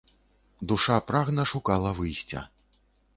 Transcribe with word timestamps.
Душа 0.71 0.95
прагна 1.11 1.45
шукала 1.51 1.91
выйсця. 1.99 2.41